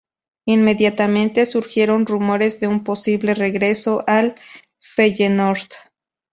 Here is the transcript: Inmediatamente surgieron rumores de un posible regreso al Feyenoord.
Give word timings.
Inmediatamente 0.47 1.45
surgieron 1.45 2.07
rumores 2.07 2.59
de 2.59 2.65
un 2.65 2.83
posible 2.83 3.35
regreso 3.35 4.03
al 4.07 4.33
Feyenoord. 4.81 5.69